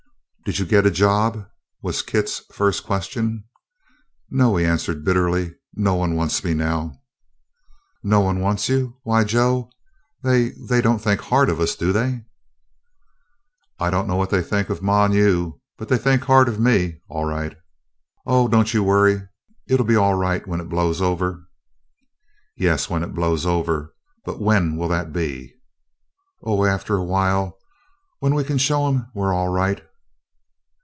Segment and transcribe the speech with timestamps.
[0.43, 1.47] "Did you get a job?"
[1.81, 3.45] was Kit's first question.
[4.29, 6.99] "No," he answered bitterly, "no one wants me now."
[8.03, 8.97] "No one wants you?
[9.03, 9.69] Why, Joe
[10.23, 12.25] they they don't think hard of us, do they?"
[13.79, 16.59] "I don't know what they think of ma and you, but they think hard of
[16.59, 17.55] me, all right."
[18.25, 19.21] "Oh, don't you worry;
[19.67, 21.47] it 'll be all right when it blows over."
[22.57, 23.93] "Yes, when it all blows over;
[24.25, 25.53] but when 'll that be?"
[26.43, 27.57] "Oh, after a while,
[28.19, 29.85] when we can show 'em we 're all right."